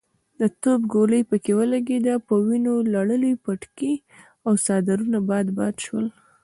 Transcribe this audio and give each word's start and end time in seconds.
د 0.39 0.41
توپ 0.61 0.81
ډولۍ 0.91 1.21
پکې 1.29 1.51
ولګېده، 1.59 2.15
په 2.27 2.33
ونيو 2.45 2.75
لړلي 2.93 3.33
پټکي 3.43 3.93
او 4.45 4.53
څادرونه 4.65 5.19
باد 5.29 5.47
باد 5.57 5.75
شول. 5.85 6.07